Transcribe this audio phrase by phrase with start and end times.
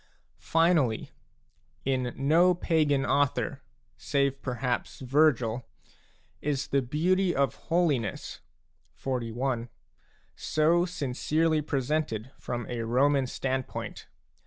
[0.39, 1.11] Finally,
[1.85, 3.61] in no pagan author,
[3.97, 5.67] save perhaps Vergil,
[6.41, 8.39] is the beauty of holiness
[8.99, 9.67] (XLI.)
[10.35, 14.07] so sincerely presented from a Roman standpoint.